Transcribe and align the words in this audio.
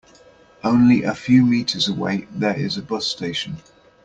Only 0.63 1.03
a 1.03 1.13
few 1.13 1.45
meters 1.45 1.87
away 1.87 2.27
there 2.31 2.57
is 2.57 2.75
a 2.75 2.81
bus 2.81 3.05
station. 3.05 3.57